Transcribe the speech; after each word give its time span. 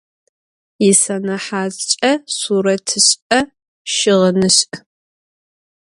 Yisenehatç'e 0.83 2.11
suretış'e- 2.37 3.39
şığınış'. 3.93 4.63